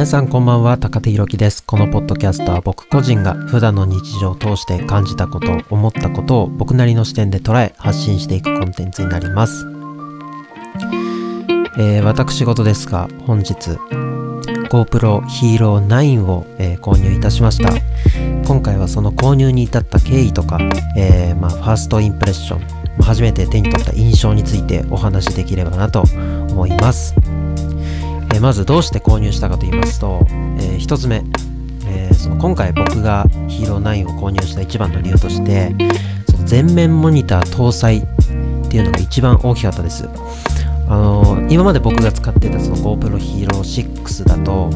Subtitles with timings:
[0.00, 1.62] 皆さんこんばんは、高手ひろきです。
[1.62, 9.66] このポッドキャストは僕個人が普段の日常を通して感じたこと、思ったことを僕なりの視点で捉え発信していくコンテンツになります。
[11.78, 13.52] えー、私事ですが、本日
[14.70, 17.68] GoPro Hero 9を、えー、購入いたしました。
[18.46, 20.58] 今回はその購入に至った経緯とか、
[20.96, 26.04] えー、まあ、ファーストインプレッション、初めて手に取った印象についてお話しできればなと
[26.48, 27.14] 思います。
[28.32, 31.22] えー、まずどうして購入したかと言いますと、えー、1つ目、
[31.86, 35.74] えー、その今回僕がヒーロー9を購入した一番の理由として
[36.30, 40.08] その全面モニター搭載っていうのが一番大きかったです。
[40.88, 44.70] あのー、今まで僕が使ってたその GoPro Hero 6だと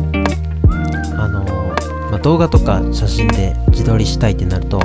[1.16, 4.80] あのー、まあ、動画とか写真で自撮りしたいってなると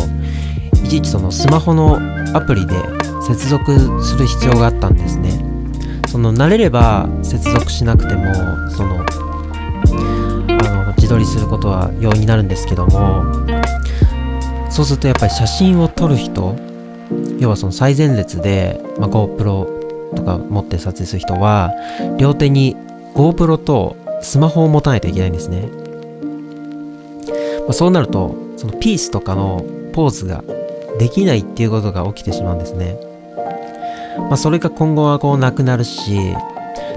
[0.84, 2.00] いちいちそのスマホの
[2.36, 2.73] アプリで
[3.28, 5.48] 接続する必要があったんですね。
[6.09, 8.34] その慣れれば接続しなくても
[8.72, 9.06] その
[10.47, 13.23] あの自撮りすることは容易になるんですけども
[14.72, 16.56] そうするとやっぱり写真を撮る人
[17.38, 21.72] 要はその最前列で、まあ、GoPro とか持って撮影する人は
[22.17, 22.75] 両手に
[23.14, 25.69] GoPro とスマホを持たないといけないんですね、
[27.62, 30.44] まあ、そうなるとそのピースとかのポーズが
[30.97, 33.09] できないっていうことが起きてしまうんですね。
[34.28, 36.36] まあ、それが今後はこうなくなるし、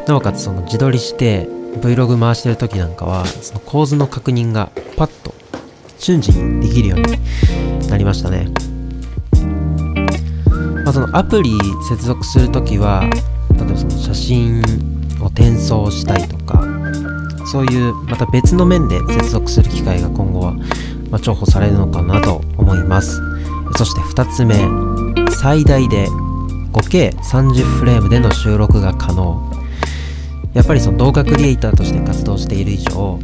[0.07, 1.49] なおかつその自撮りして
[1.81, 5.35] Vlog 回してる時なんかは、その構図の確認がパッと
[5.99, 8.49] 瞬時にできるようになりましたね。
[10.85, 11.57] まあ、そのアプリ
[11.89, 13.09] 接続するときは、
[13.57, 14.63] 例えばその写真
[15.21, 16.63] を転送したいとか、
[17.47, 20.55] そういうまた別の面で接続する機会が今後は、
[21.11, 23.21] ま重宝されるのかなと思います。
[23.77, 24.57] そして2つ目、
[25.31, 26.09] 最大で
[26.73, 29.53] 5K30 フレームでの収録が可能。
[30.55, 33.19] やっぱりその動画クリエイターとして活動している以上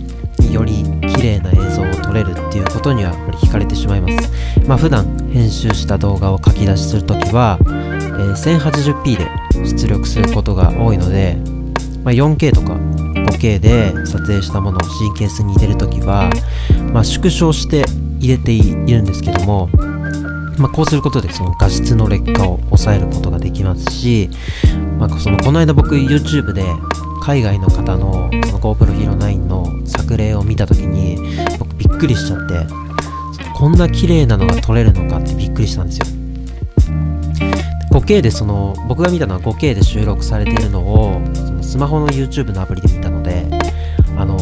[0.50, 0.82] より
[1.14, 4.32] 綺麗な映像を撮れるっていうことにはやっぱり惹かれてしまいます。
[4.66, 9.28] まあ普段編集した動画を書き出しするときは、えー、1080p で
[9.66, 11.36] 出力することが多いので、
[12.04, 12.74] まあ、4K とか
[13.38, 14.88] 5K で撮影したものを C
[15.18, 16.30] ケースに入れるときは、
[16.92, 17.84] まあ、縮小して
[18.18, 19.68] 入れているんですけども
[20.58, 24.28] まあ、こうすることでその画質の劣化を抑えることができますし、
[24.98, 26.64] まあ、そのこの間僕 YouTube で
[27.22, 31.18] 海外の方のその GoPro Hero 9の作例を見た時に
[31.58, 32.66] 僕びっくりしちゃって
[33.54, 36.06] こんな綺麗なのが撮れるのかってびっくりしたんですよ。
[37.90, 43.46] 5K でその僕が見たのは 5K で収録されているのをそのスマホの YouTube のアプリで見たので
[44.16, 44.36] あの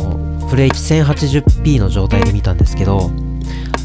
[0.49, 3.11] フル H1080p の状態で見たんですけど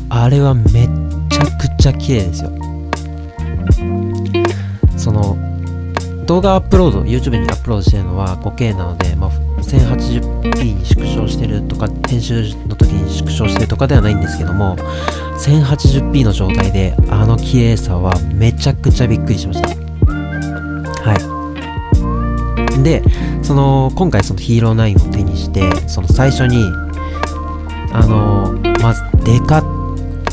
[0.10, 1.01] あれはめっ
[1.46, 2.52] ちゃくちゃ綺麗ですよ。
[4.98, 5.38] その
[6.26, 9.32] 動画アップロード YouTube にアップロードしてるのは 5K なので、まあ、
[9.62, 14.78] 1080p に縮小してるとか編集の時に縮小してるとかではないんですけども
[15.44, 19.70] 1080p の状態であの綺麗さはめちゃくちゃびっくりしました。
[21.04, 21.16] は
[22.78, 22.84] い。
[22.84, 23.04] で
[23.42, 26.64] その今回そのヒーロー9を手にしてその最初に
[27.92, 29.81] あのまずデカッ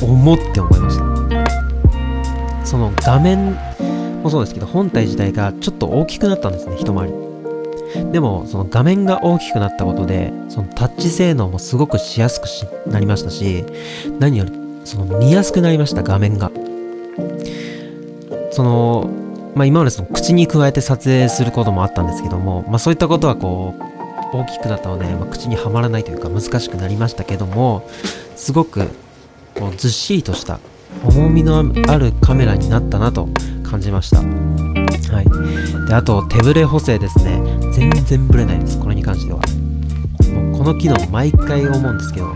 [0.03, 2.67] 重って思いました。
[2.67, 3.57] その画面
[4.23, 7.15] もそうですけど本体自体がちょっと大きくなったんですね一回り。
[8.13, 12.47] でもその画面が大きくなったことでそのタッチ性能もすごくしやすく
[12.91, 13.65] なりましたし
[14.19, 14.53] 何より
[14.85, 16.51] その見やすくなりました画面が。
[18.51, 19.09] その
[19.55, 27.89] まあ今までその口に加えて撮影することもあったんですけどもまあそういったことはこう大きくなったので、まあ、口にはまらないというか難しくなりましたけども
[28.37, 28.89] すごく
[29.59, 30.61] こうずっしりとした
[31.05, 33.29] 重みのあるカメラになったなと
[33.69, 34.19] 感じました。
[34.19, 35.87] はい。
[35.89, 37.41] で、あと手ブレ補正ですね。
[37.73, 38.79] 全然ブレないです。
[38.79, 39.41] これに関しては。
[40.33, 42.35] もうこの機能毎回思うんですけど、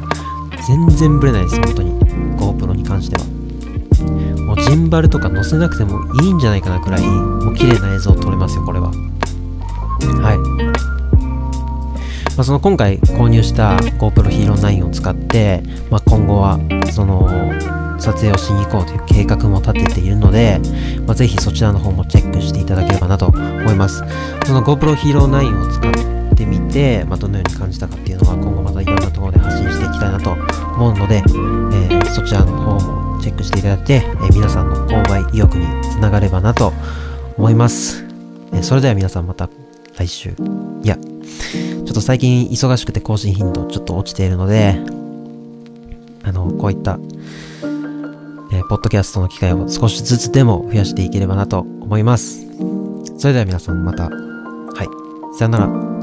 [0.67, 1.61] 全然ブレないです。
[1.61, 1.93] 本当に。
[2.37, 3.25] GoPro に関しては。
[4.47, 8.91] もうジンバルとか載せなくてもいいんじゃないかなくらい、もう綺麗な映像を撮れますよ、これは。
[8.91, 10.92] はい。
[12.37, 16.59] まあ、その今回購入した GoPro Hero 9を使って、まあ、今後は
[16.93, 17.29] その
[18.01, 20.61] 撮影をしに行こうという計画も立てているので、
[21.07, 24.03] まあ、ぜひそちらの方もチェックしていただければなと思います。
[24.47, 36.73] その GoPro Hero 9を使ってみて、まあ、どのように感じたかっていうのは今後またいろんなところで発信していきたいなと思うので、えー、そちらの方もチェックしていただいて、えー、皆さんの購買意欲につながればなと
[37.37, 38.05] 思います。
[38.53, 39.49] えー、それでは皆さんまた
[39.97, 40.31] 来週。
[40.83, 44.79] いや、ちょっと最近忙しくて更新頻度ちょっと落ちているので、
[46.23, 46.99] あの、こういった、
[48.53, 52.47] えー、ポッドキャストの機会を少しずつでも増やしていければなと思います。
[53.19, 54.11] それでは皆さんまた、は
[55.33, 56.02] い、さよなら。